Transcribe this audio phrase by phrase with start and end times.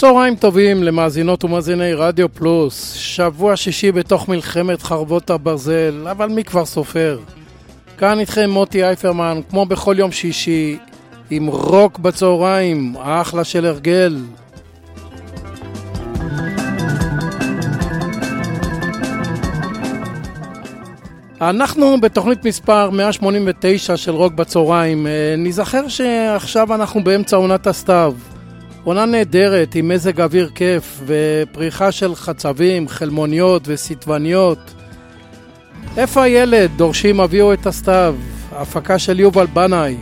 [0.00, 6.64] צהריים טובים למאזינות ומאזיני רדיו פלוס, שבוע שישי בתוך מלחמת חרבות הברזל, אבל מי כבר
[6.64, 7.18] סופר?
[7.98, 10.78] כאן איתכם מוטי אייפרמן, כמו בכל יום שישי,
[11.30, 14.16] עם רוק בצהריים, אחלה של הרגל.
[21.40, 25.06] אנחנו בתוכנית מספר 189 של רוק בצהריים.
[25.06, 28.14] אה, נזכר שעכשיו אנחנו באמצע עונת הסתיו.
[28.84, 34.58] עונה נהדרת עם מזג אוויר כיף ופריחה של חצבים, חלמוניות וסיטבניות.
[35.96, 36.70] איפה הילד?
[36.76, 38.14] דורשים הביאו את הסתיו.
[38.52, 39.96] הפקה של יובל בנאי.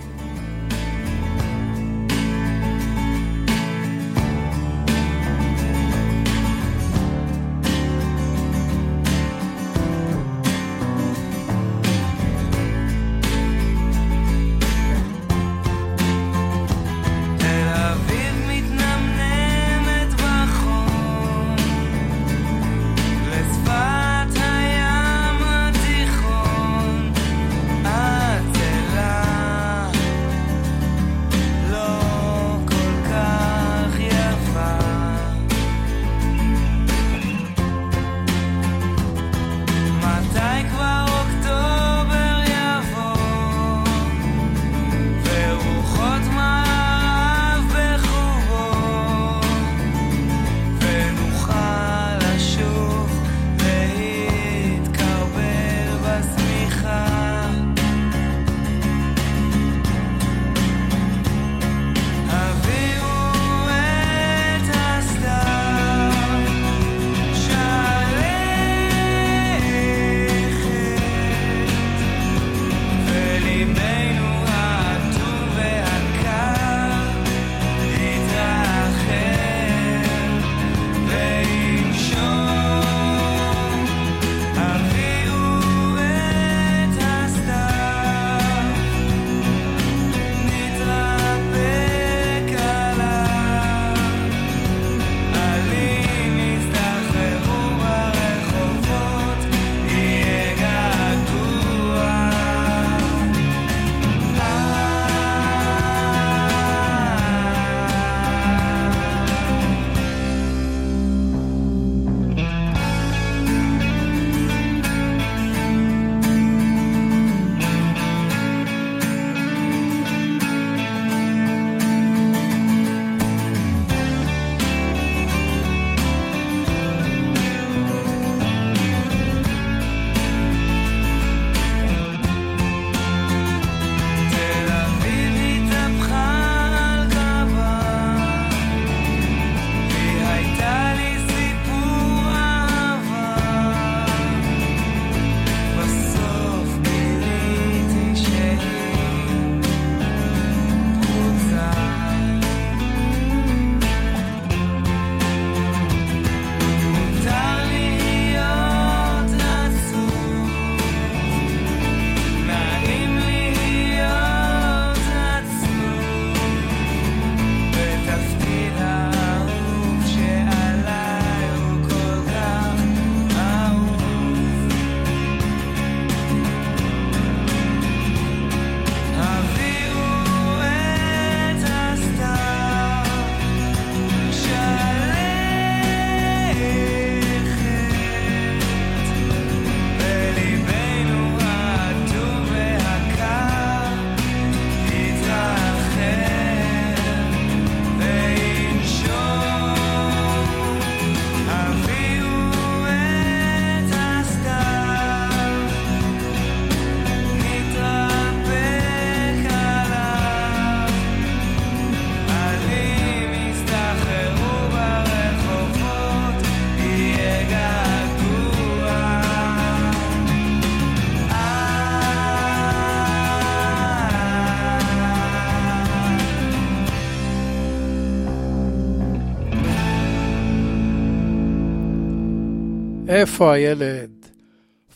[233.21, 234.11] איפה הילד?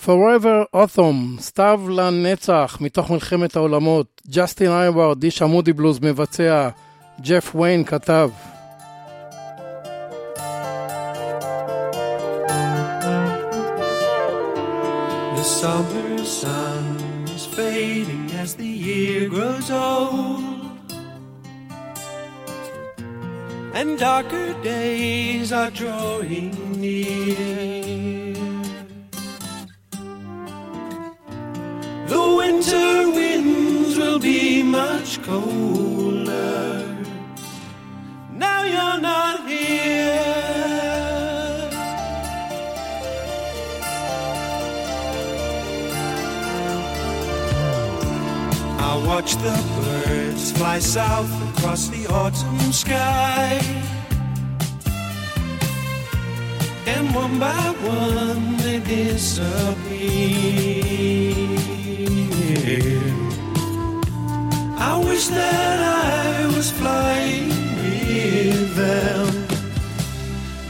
[0.05, 4.23] Forever Autumn, סתיו לנצח, מתוך מלחמת העולמות.
[4.29, 6.69] ג'סטין הייוורד, איש המודי בלוז מבצע.
[7.21, 8.31] ג'ף ויין כתב.
[15.37, 16.85] The summer sun
[17.37, 20.32] is fading as the year grows old.
[23.75, 28.35] And darker days are drawing near.
[32.07, 36.87] The winter winds will be much colder.
[38.35, 40.21] Now you're not here.
[48.79, 52.32] I watch the birds fly south across the autumn
[52.73, 53.61] sky.
[56.87, 59.73] And one by one they disappear.
[64.79, 67.49] I wish that I was flying
[67.81, 69.27] with them.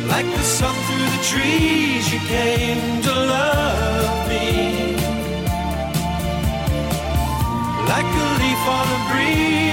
[0.07, 3.68] Like the sun through the trees, you came to love
[7.89, 9.68] Like a leaf on a breeze,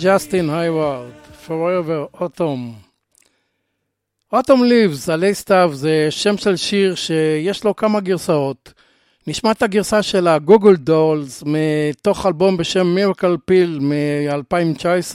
[0.00, 1.10] ג'סטין היוורד,
[1.46, 2.86] Forever Autumn.
[4.34, 8.72] Autumn Leaves, עלי סתיו, זה שם של שיר שיש לו כמה גרסאות.
[9.26, 15.14] נשמע את הגרסה של הגוגל דולס מתוך אלבום בשם מירקל פיל מ-2019.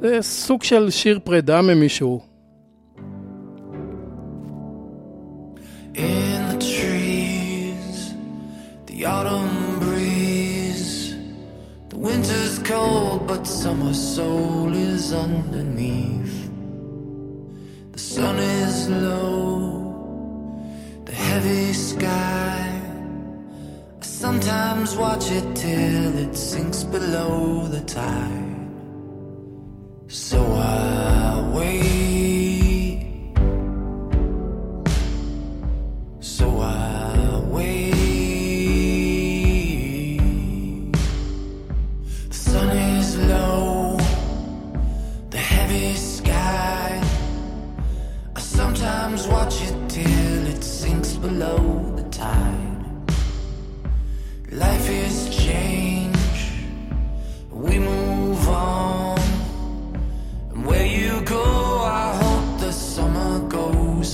[0.00, 2.20] זה סוג של שיר פרידה ממישהו.
[5.94, 7.96] In the trees,
[8.86, 11.14] the autumn breeze.
[11.90, 16.50] The winter's cold, but summer soul is underneath.
[17.92, 20.62] The sun is low,
[21.04, 22.80] the heavy sky.
[24.00, 28.68] I sometimes watch it till it sinks below the tide.
[30.08, 32.33] So I wait.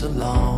[0.02, 0.49] Alone.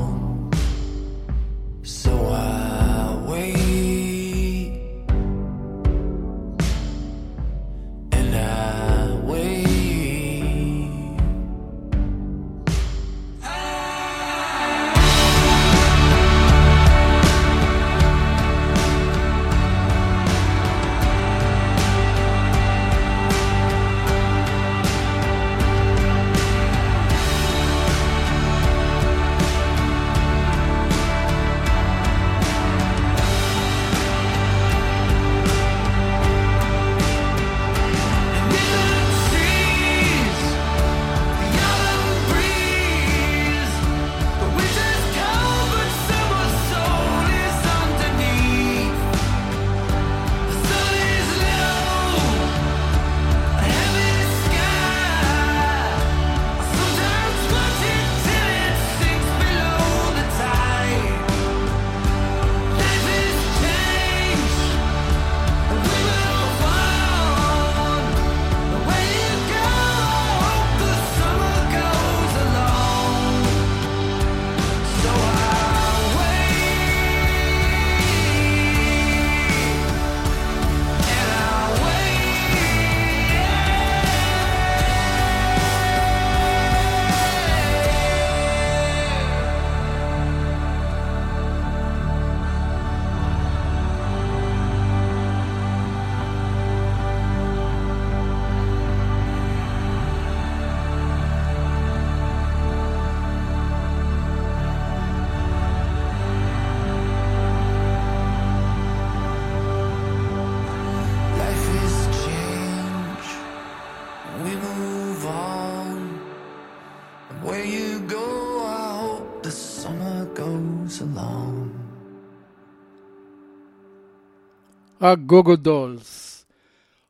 [125.02, 126.44] הגוגו דולס.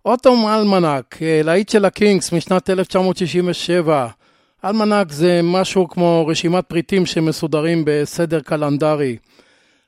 [0.05, 4.09] Autumn Almanac, אה, להיט של הקינגס משנת 1967.
[4.65, 9.17] אלמנק זה משהו כמו רשימת פריטים שמסודרים בסדר קלנדרי.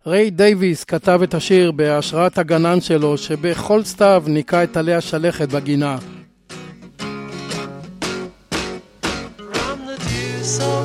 [0.07, 5.99] ריי דייוויס כתב את השיר בהשראת הגנן שלו, שבכל סתיו ניקה את עלי השלכת בגינה.
[9.53, 10.84] From the dew-soaked.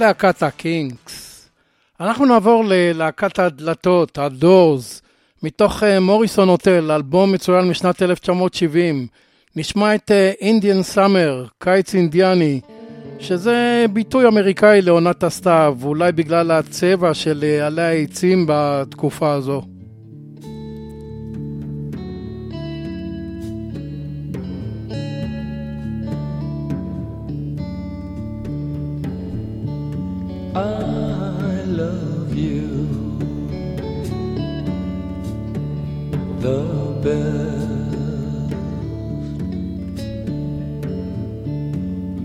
[0.00, 1.48] להקת הקינגס.
[2.00, 5.02] אנחנו נעבור ללהקת הדלתות, הדורס,
[5.42, 9.06] מתוך אה, מוריסון הוטל, אלבום מצוין משנת 1970.
[9.56, 12.60] נשמע את אינדיאן סאמר, קיץ אינדיאני,
[13.18, 19.62] שזה ביטוי אמריקאי לעונת הסתיו, אולי בגלל הצבע של אה, עלי העצים בתקופה הזו.
[30.54, 32.86] I love you.
[36.40, 36.62] The
[37.04, 38.50] best,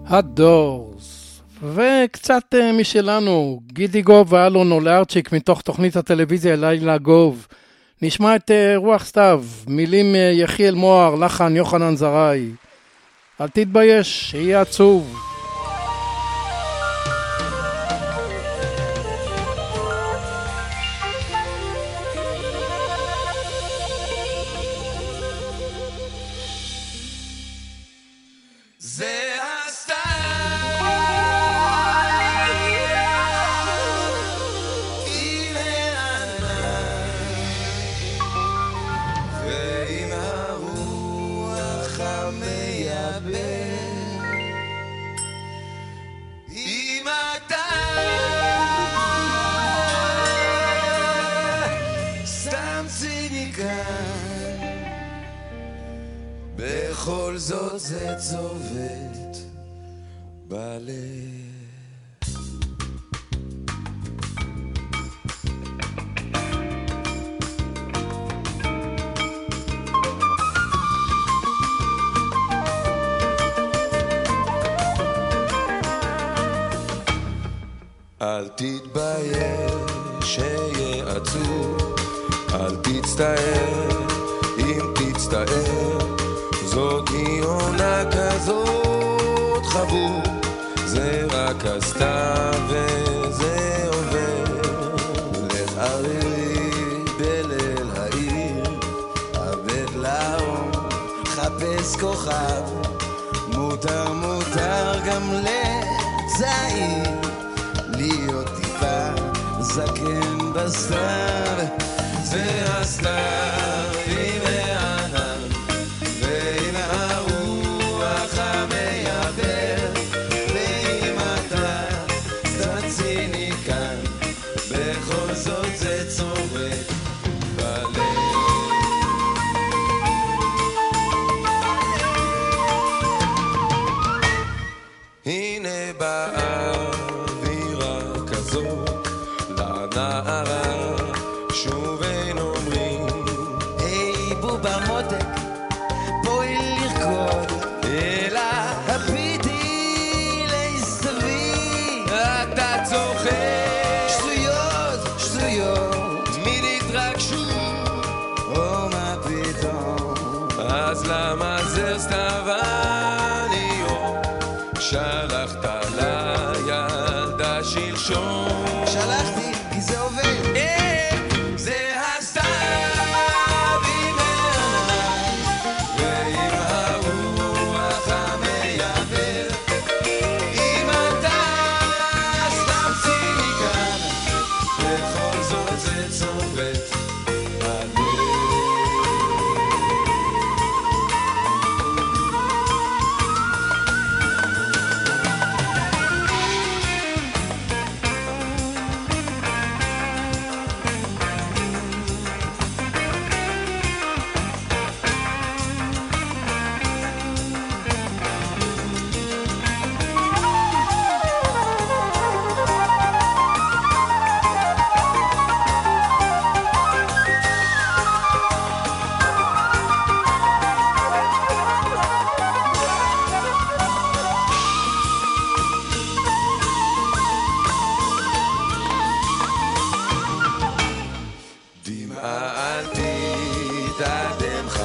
[0.09, 1.41] הדורס.
[1.63, 7.47] וקצת אה, משלנו, גידי גוב ואלון אולארצ'יק מתוך תוכנית הטלוויזיה לילה גוב.
[8.01, 12.49] נשמע את אה, רוח סתיו, מילים אה, יחיאל מוהר, לחן יוחנן זרעי.
[13.41, 15.28] אל תתבייש, שיהיה עצוב.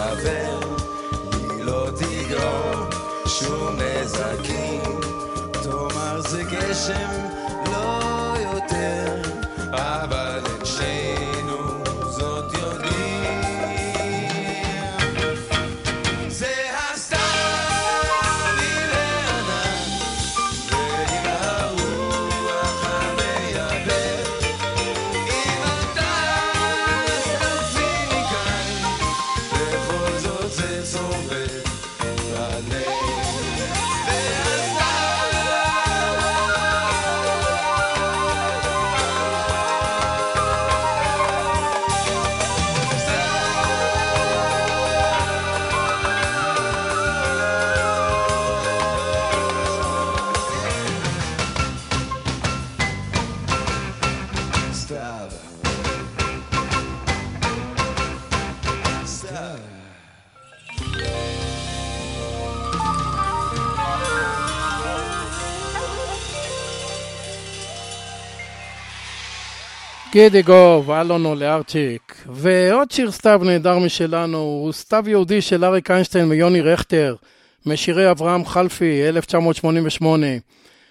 [0.04, 0.58] חבר,
[1.32, 2.88] היא לא תגרום
[3.26, 5.00] שום נזקים.
[5.62, 7.33] תאמר זה גשם,
[70.14, 72.24] גידיגוב, אלונו לארצ'יק.
[72.26, 77.14] ועוד שיר סתיו נהדר משלנו, הוא סתיו יהודי של אריק איינשטיין ויוני רכטר,
[77.66, 80.26] משירי אברהם חלפי, 1988.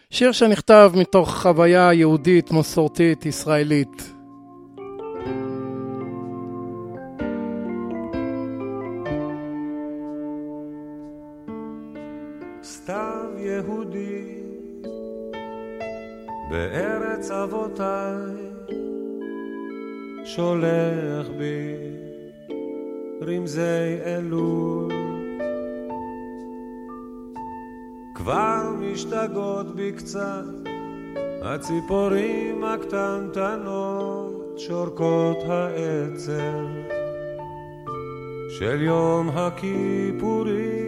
[0.10, 4.14] שיר שנכתב מתוך חוויה יהודית, מסורתית, ישראלית.
[13.38, 14.40] יהודי
[16.50, 18.43] בארץ אבותיי
[20.26, 21.76] שולח בי
[23.28, 24.92] רמזי אלול.
[28.16, 30.44] כבר משתגעות בי קצת
[31.42, 36.66] הציפורים הקטנטנות שורקות העצב
[38.50, 40.84] של יום הכיפורים.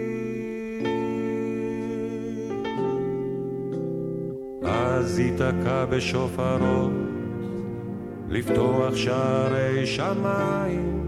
[4.63, 7.04] אז ייתקע בשופרו
[8.29, 11.05] לפתוח שערי שמיים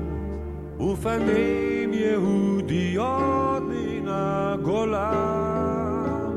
[0.80, 5.12] ופנים יהודיות מן הגולה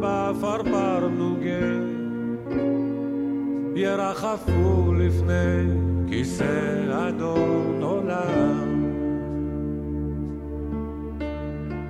[0.01, 1.90] בפרפר נוגה.
[3.75, 5.66] ירחפו לפני
[6.09, 8.81] כיסא אדון עולם.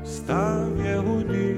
[0.05, 1.55] סתם יהודי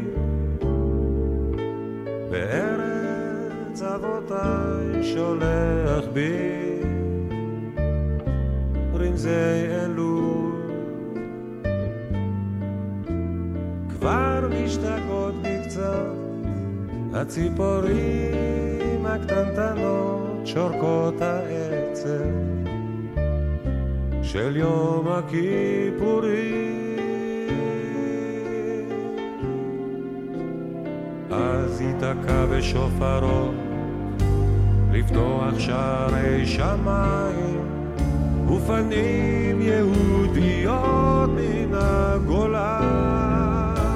[2.30, 6.81] בארץ אבותיי שולח בי
[9.12, 10.52] רמזי אלול
[13.88, 16.06] כבר משתגעות בי קצת
[17.14, 17.96] הציפורים
[19.06, 22.52] הקטנטנות שורקות העצב.
[24.22, 26.62] של יום הכיפורים.
[31.30, 33.48] אז ייתקע בשופרו
[34.92, 37.61] לפתוח שערי שמיים
[38.52, 42.80] ופנים יהודיות מן הגולה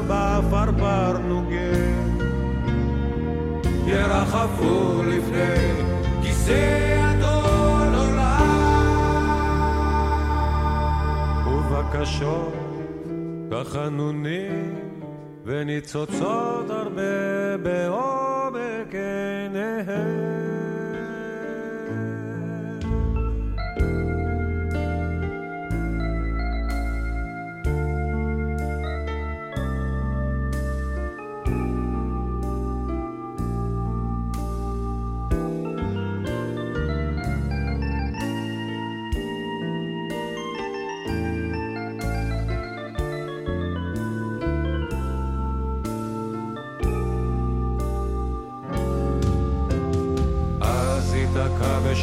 [0.08, 1.56] בפרפר נוגה
[3.86, 5.72] ירחפו לפני
[6.22, 8.36] כיסא אדון עולם
[12.06, 12.52] יבשות,
[13.50, 14.74] תחנונים
[15.44, 20.55] וניצוצות הרבה בעומק עיניהם.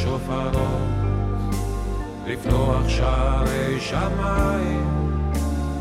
[0.03, 0.77] בשופרו
[2.27, 4.87] לפתוח שערי שמיים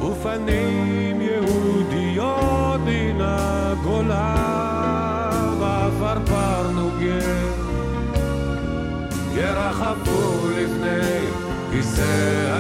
[0.01, 4.35] ופנים יהודיות מן הגולה
[5.61, 7.49] ועפרפר נוגר
[9.35, 11.27] גרח חפור לפני
[11.71, 12.52] כיסא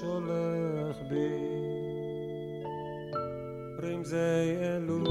[0.00, 1.28] שולח בי
[3.82, 4.16] רמזי
[4.62, 5.08] אלול.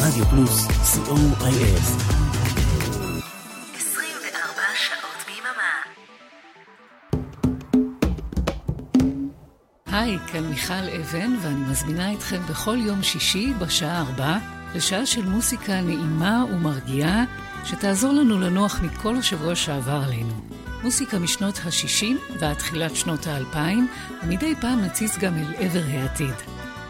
[0.00, 2.19] רדיו פלוס, co.il.
[10.32, 14.38] כאן מיכל אבן, ואני מזמינה אתכם בכל יום שישי בשעה 4
[14.74, 17.24] לשעה של מוסיקה נעימה ומרגיעה,
[17.64, 20.34] שתעזור לנו לנוח מכל השבוע שעבר עלינו.
[20.82, 23.56] מוסיקה משנות ה-60 ועד תחילת שנות ה-2000,
[24.22, 26.34] ומדי פעם נציץ גם אל עבר העתיד.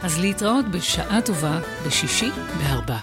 [0.02, 2.98] אז להתראות בשעה טובה בשישי בארבע.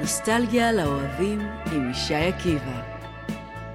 [0.00, 1.40] נוסטלגיה לאוהבים
[1.72, 2.82] עם ישי עקיבא.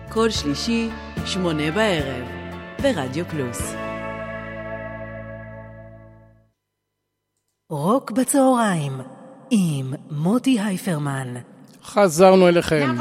[0.09, 0.89] כל שלישי,
[1.25, 2.38] שמונה בערב,
[2.81, 3.73] ברדיו פלוס.
[7.69, 8.93] רוק בצהריים
[9.51, 11.33] עם מוטי הייפרמן.
[11.83, 12.95] חזרנו אליכם.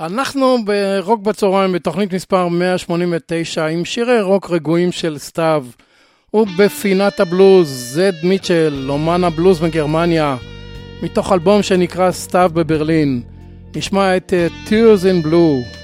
[0.00, 5.66] אנחנו ברוק בצהריים בתוכנית מספר 189 עם שירי רוק רגועים של סתיו
[6.34, 10.36] ובפינת הבלוז זד מיטשל, אומן הבלוז מגרמניה
[11.02, 13.22] מתוך אלבום שנקרא סתיו בברלין
[13.75, 15.76] נשמע את uh, Tears in Blue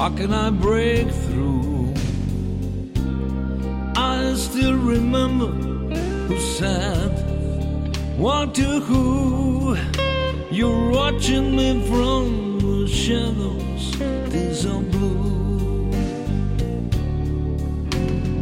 [0.00, 1.92] How can I break through?
[3.94, 5.48] I still remember
[6.26, 7.12] who said
[8.16, 9.76] what to who.
[10.50, 13.98] You're watching me from the shadows.
[14.32, 15.90] These are blue.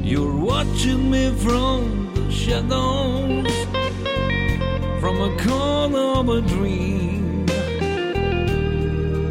[0.04, 3.52] You're watching me from the shadows,
[5.00, 6.97] from a corner of a dream.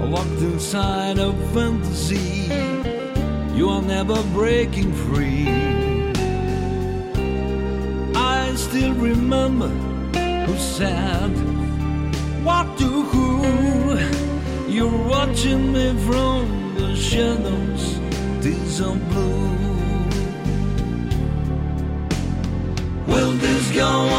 [0.10, 2.50] Locked inside a fantasy,
[3.54, 5.50] you are never breaking free.
[8.16, 11.32] I still remember who said,
[12.46, 14.72] What to who?
[14.72, 18.00] You're watching me from the shadows,
[18.40, 19.58] these are blue.
[23.08, 24.17] Will this go on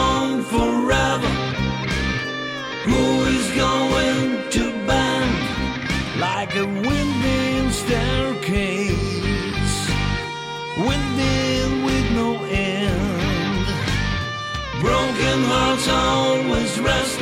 [7.78, 8.96] staircase?
[10.78, 13.66] Winding with no end.
[14.80, 17.17] Broken hearts always restless.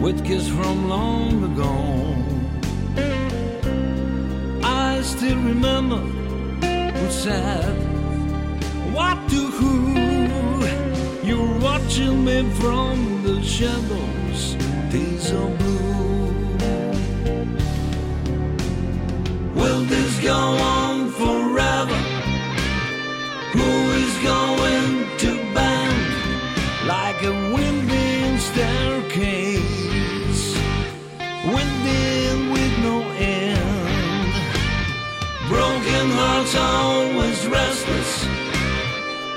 [0.00, 1.74] With kiss from long ago.
[4.62, 7.74] I still remember who said,
[8.94, 9.76] What to who?
[11.26, 14.56] You're watching me from the shadows,
[14.90, 16.34] days of blue.
[19.54, 20.79] Will this go on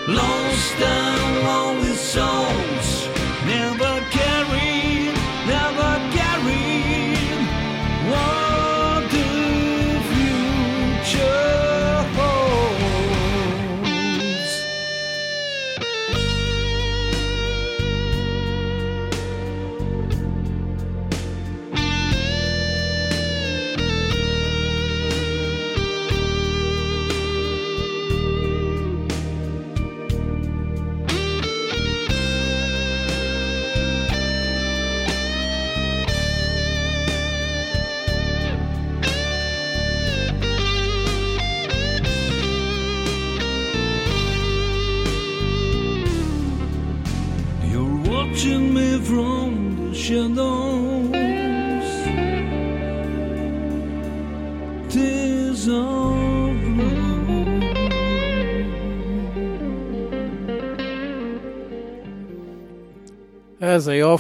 [0.05, 0.42] Long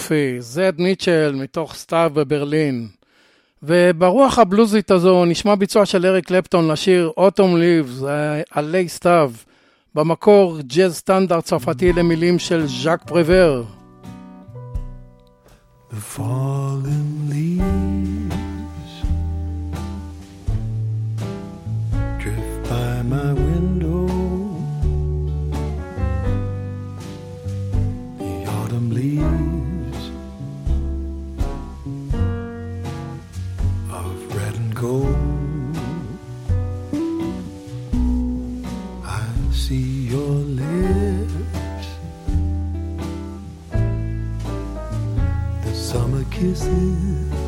[0.03, 2.87] יופי, זד מיטשל מתוך סתיו בברלין.
[3.63, 8.01] וברוח הבלוזית הזו נשמע ביצוע של אריק קלפטון לשיר אוטום ליבס,
[8.51, 9.31] עלי סתיו.
[9.95, 13.65] במקור ג'אז סטנדרט צרפתי למילים של ז'אק פרוור.
[15.91, 18.03] The fallen leaves
[23.09, 23.42] my
[45.93, 47.42] summer kisses,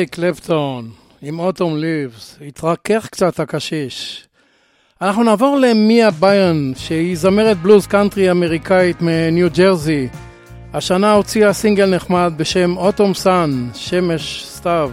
[0.00, 0.90] אריק קלפטון
[1.22, 4.24] עם Autumn Leaves, התרכך קצת הקשיש.
[5.02, 10.08] אנחנו נעבור למיה ביירן, שהיא זמרת בלוז קאנטרי אמריקאית מניו ג'רזי.
[10.74, 14.90] השנה הוציאה סינגל נחמד בשם Autumn Sun, שמש סתיו.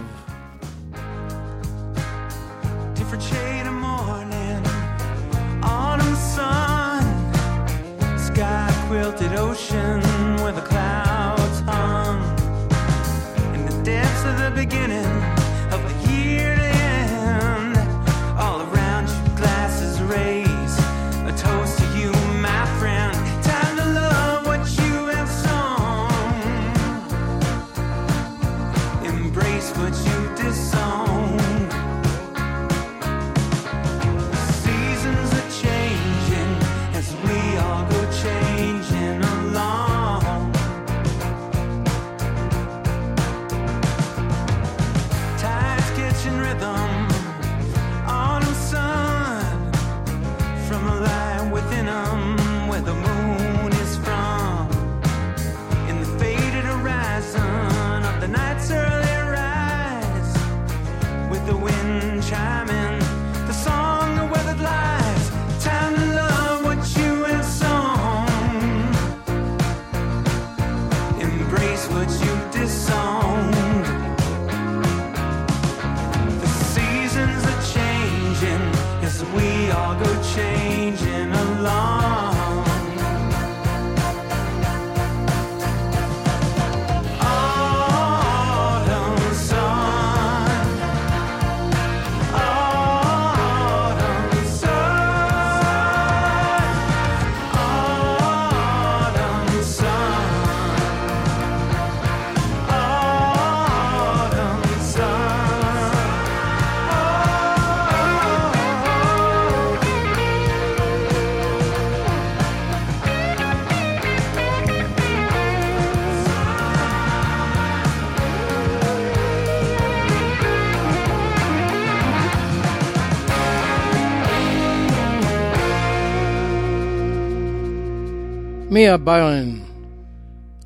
[128.78, 129.58] מיה ביירן.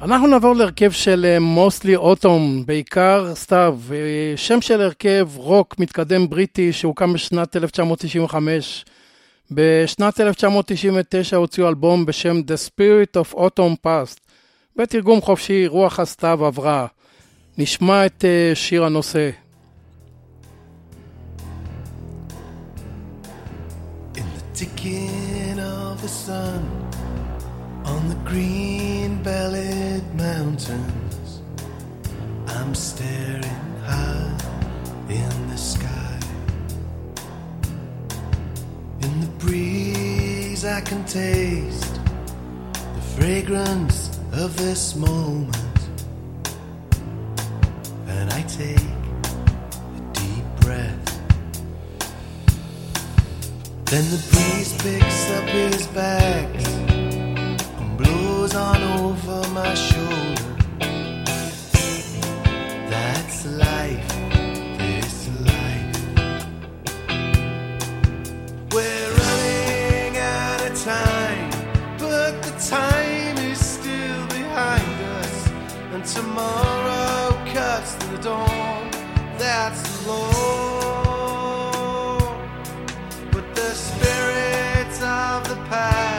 [0.02, 6.72] אנחנו נעבור להרכב של מוסלי אוטום, בעיקר סתיו, אה, שם של הרכב רוק מתקדם בריטי
[6.72, 8.84] שהוקם בשנת 1995.
[9.50, 14.20] בשנת 1999 הוציאו אלבום בשם The Spirit of Autumn Past,
[14.76, 16.86] בתרגום חופשי רוח הסתיו עברה.
[17.58, 19.30] נשמע את אה, שיר הנושא.
[24.54, 26.71] ticking of the sun the
[28.32, 31.42] green bellied mountains.
[32.48, 34.38] I'm staring high
[35.10, 36.18] in the sky.
[39.02, 42.00] In the breeze, I can taste
[42.94, 45.80] the fragrance of this moment.
[48.06, 48.92] And I take
[49.98, 51.06] a deep breath.
[53.90, 56.91] Then the breeze picks up his bags
[58.02, 60.56] blows on over my shoulder.
[62.90, 64.08] That's life,
[64.78, 65.96] this life.
[68.72, 71.50] We're running out of time,
[71.98, 75.48] but the time is still behind us.
[75.94, 78.90] And tomorrow cuts the dawn.
[79.38, 81.40] That's the law.
[83.32, 86.11] But the spirit of the past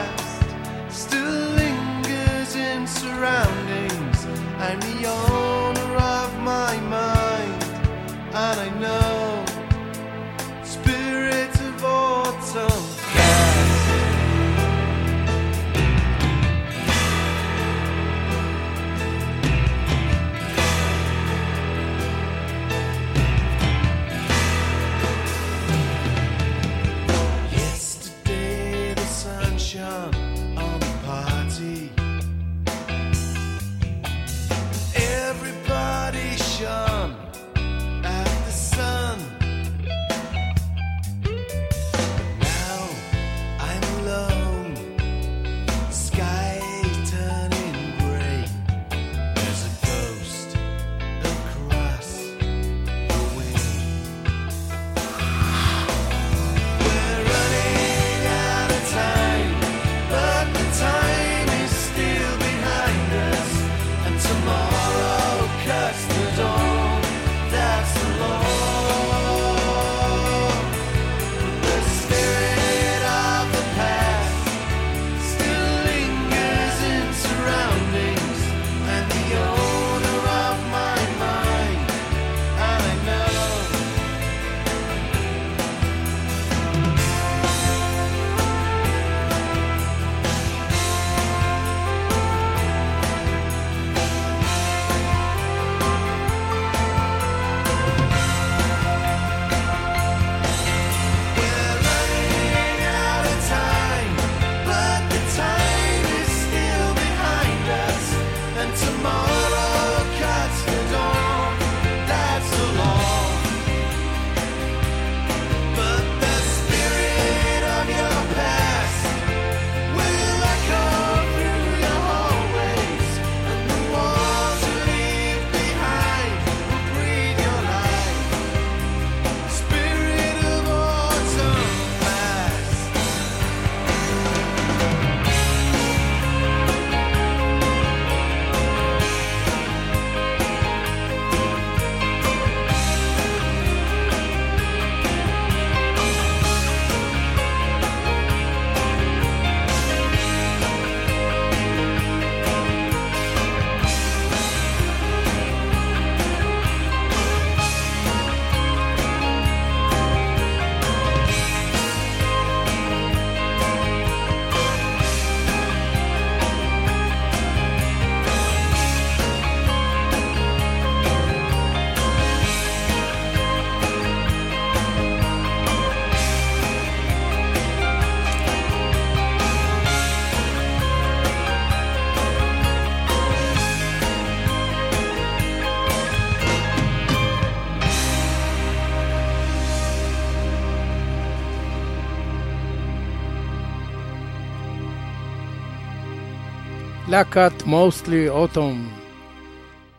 [197.14, 198.90] להקת מוסטלי אוטום.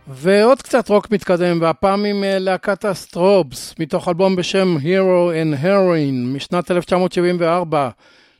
[0.09, 6.37] ועוד קצת רוק מתקדם, והפעם עם אה, להקת הסטרובס, מתוך אלבום בשם Hero and Heroin
[6.37, 7.89] משנת 1974.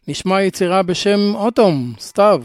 [0.09, 2.43] נשמע יצירה בשם אוטום, סתיו.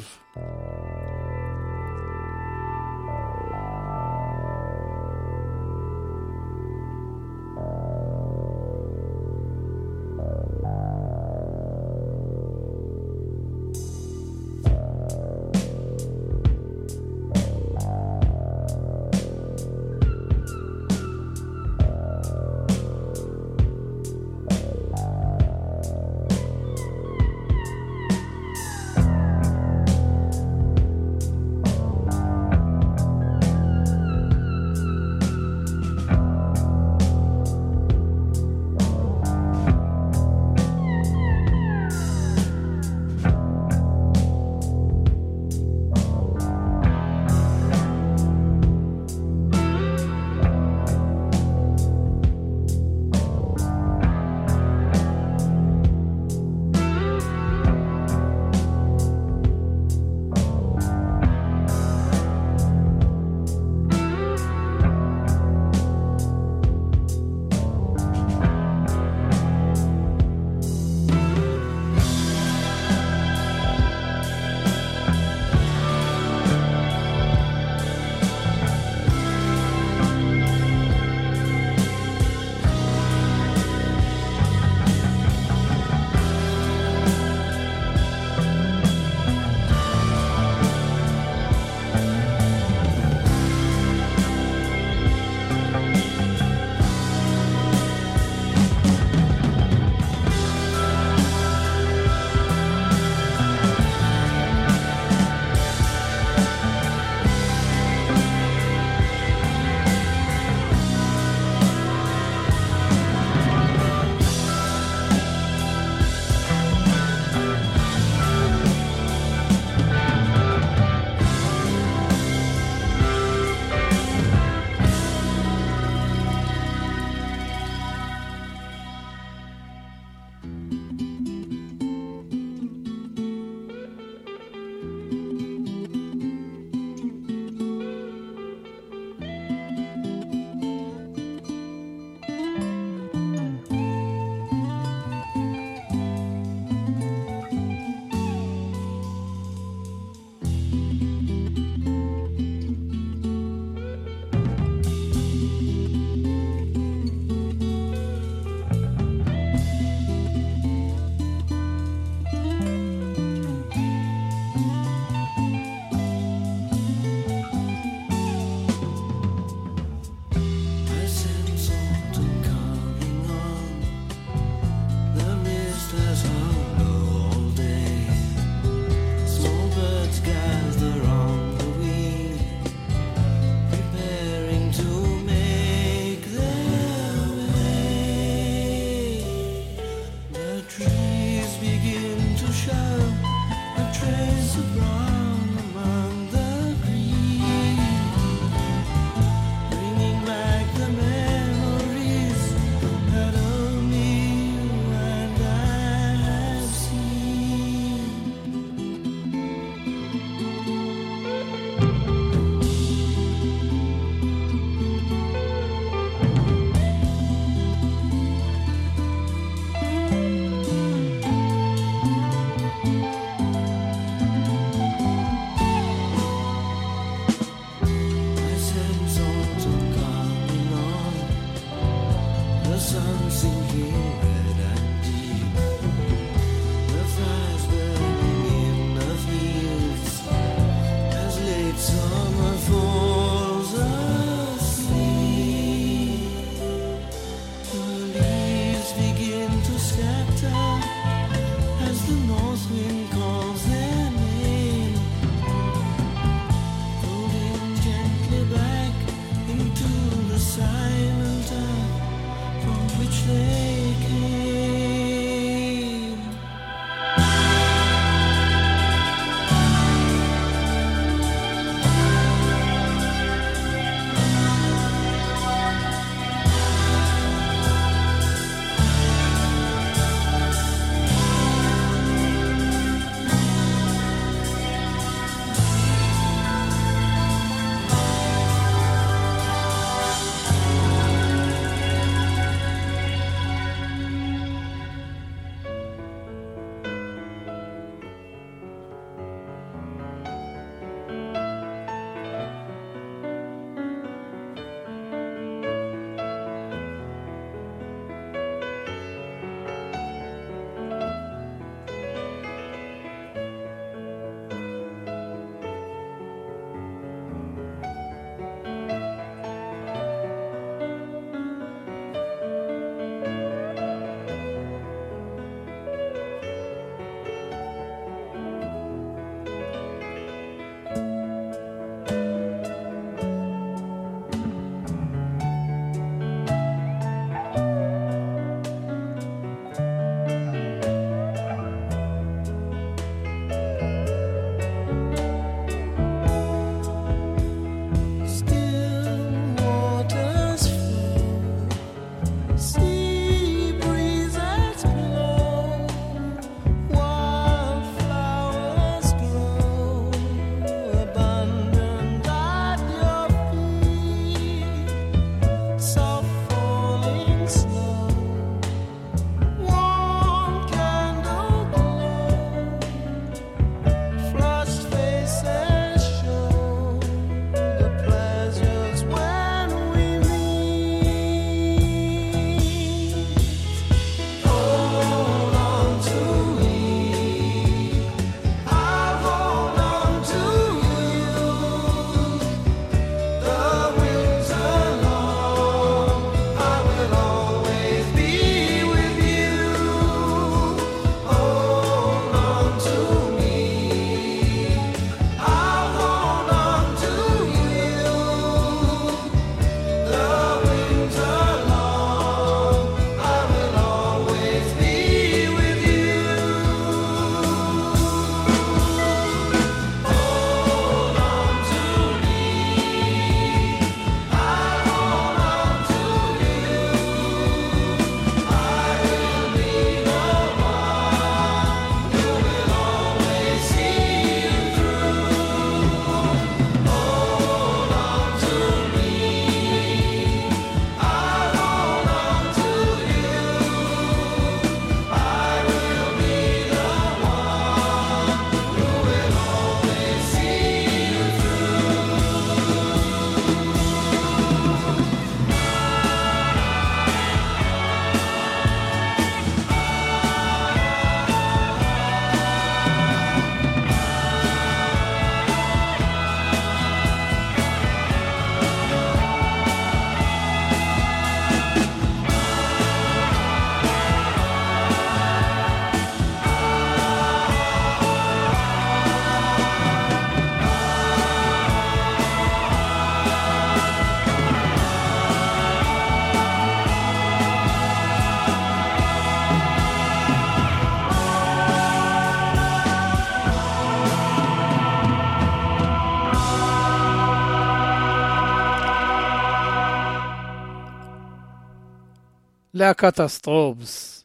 [502.80, 504.24] להקת הסטרובס.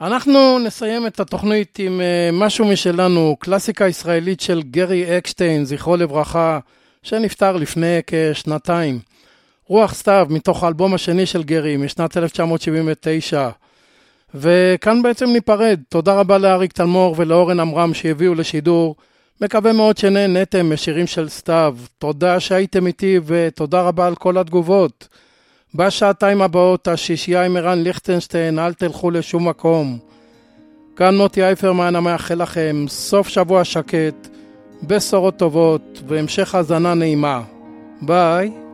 [0.00, 6.58] אנחנו נסיים את התוכנית עם אה, משהו משלנו, קלאסיקה ישראלית של גרי אקשטיין, זכרו לברכה,
[7.02, 8.98] שנפטר לפני כשנתיים.
[9.66, 13.50] רוח סתיו, מתוך האלבום השני של גרי, משנת 1979.
[14.34, 15.80] וכאן בעצם ניפרד.
[15.88, 18.96] תודה רבה לאריק תלמור ולאורן עמרם שהביאו לשידור.
[19.40, 21.76] מקווה מאוד שנהנתם משירים של סתיו.
[21.98, 25.08] תודה שהייתם איתי ותודה רבה על כל התגובות.
[25.76, 29.98] בשעתיים הבאות השישייה עם ערן ליכטנשטיין, אל תלכו לשום מקום.
[30.96, 34.28] כאן מוטי אייפרמן המאחל לכם סוף שבוע שקט,
[34.82, 37.42] בשורות טובות והמשך האזנה נעימה.
[38.02, 38.65] ביי.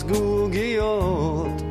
[0.00, 1.62] לזגוגיות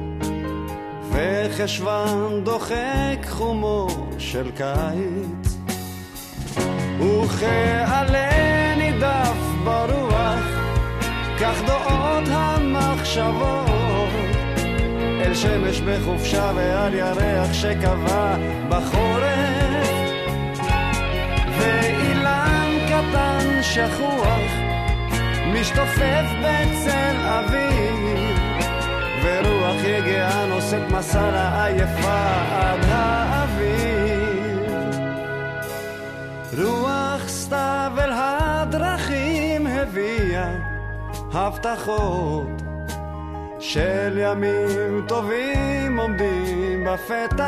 [1.12, 5.58] וחשוון דוחק חומו של קיץ.
[7.00, 10.46] וכעלה נידף ברוח,
[11.40, 13.70] כך דעות המחשבות.
[15.22, 18.36] אל שמש בחופשה ועל ירח שקבע
[18.70, 19.90] בחורף.
[21.58, 24.59] ואילן קטן שכוח
[25.54, 28.38] משתופף בצל אביב
[29.24, 34.70] ורוח יגעה נושאת מסע לעייפה עד האביב
[36.58, 40.52] רוח סתיו אל הדרכים הביאה
[41.34, 42.62] הבטחות
[43.60, 47.46] של ימים טובים עומדים בפתח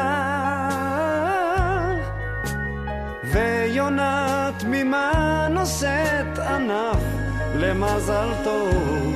[3.23, 7.20] ויונה תמימה נושאת ענף
[7.55, 9.15] למזל טוב.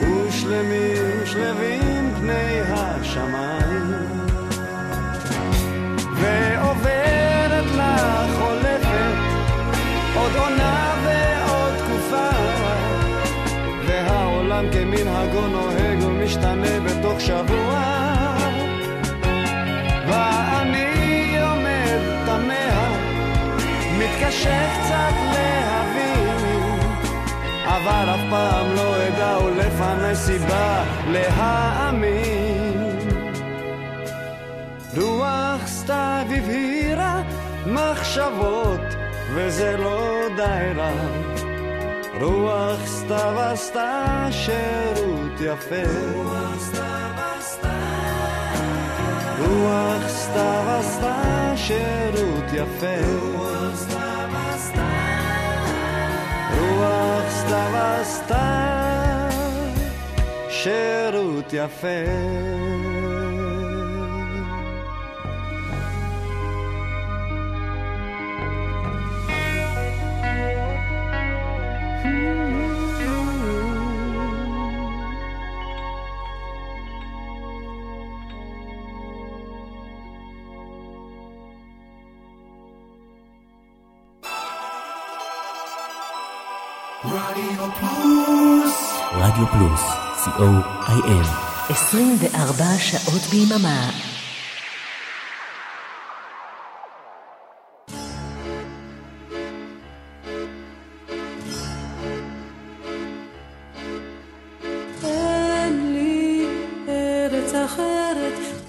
[0.00, 3.92] ושלמים שלווים פני השמיים.
[6.14, 9.16] ועוברת לה חולפת
[10.16, 12.30] עוד עונה ועוד תקופה.
[13.86, 17.82] והעולם כמנהגו נוהג ומשתנה בתוך שבוע.
[20.08, 22.92] ואני עומד תמה
[23.98, 24.91] מתקשה קצת
[27.82, 32.98] אבל אף פעם לא אדע ולפני סיבה להאמין.
[34.96, 37.22] רוח סתיו הבהירה
[37.66, 38.80] מחשבות
[39.34, 40.90] וזה לא די רע.
[42.20, 45.88] רוח סתיו עשתה שירות יפה.
[49.38, 52.96] רוח סתיו עשתה שירות יפה.
[53.36, 54.01] רוח סתיו
[58.02, 59.28] עשתה
[60.48, 62.71] שירות יפה
[87.04, 89.80] רדיו פלוס רדיו פלוס,
[90.24, 91.26] co.il.
[91.70, 93.90] 24 שעות ביממה.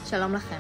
[0.10, 0.60] שלום לכם.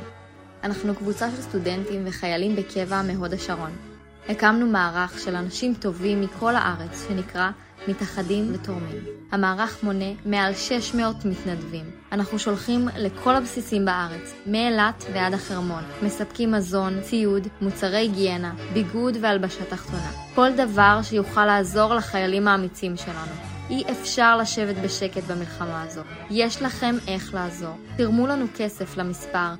[0.63, 3.92] אנחנו קבוצה של סטודנטים וחיילים בקבע מהוד השרון.
[4.29, 7.49] הקמנו מערך של אנשים טובים מכל הארץ שנקרא
[7.87, 9.03] מתאחדים ותורמים.
[9.31, 11.85] המערך מונה מעל 600 מתנדבים.
[12.11, 15.83] אנחנו שולחים לכל הבסיסים בארץ, מאילת ועד החרמון.
[16.01, 20.11] מספקים מזון, ציוד, מוצרי היגיינה, ביגוד והלבשה תחתונה.
[20.35, 23.52] כל דבר שיוכל לעזור לחיילים האמיצים שלנו.
[23.69, 26.01] אי אפשר לשבת בשקט במלחמה הזו.
[26.29, 27.75] יש לכם איך לעזור.
[27.97, 29.53] תרמו לנו כסף למספר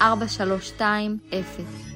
[0.00, 0.02] 052-660-4320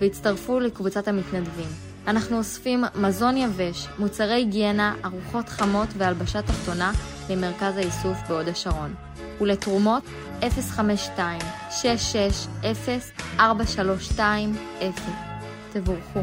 [0.00, 1.68] והצטרפו לקבוצת המתנדבים.
[2.06, 6.92] אנחנו אוספים מזון יבש, מוצרי היגיינה, ארוחות חמות והלבשה תחתונה
[7.30, 8.94] למרכז האיסוף בהוד השרון.
[9.40, 10.02] ולתרומות
[13.38, 13.40] 052-660-4320.
[15.72, 16.20] תבורכו.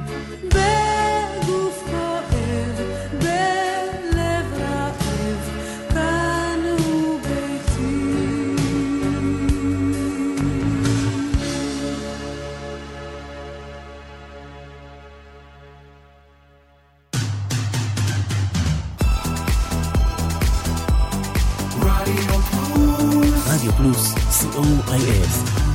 [23.59, 25.68] רדיו פלוס, co.il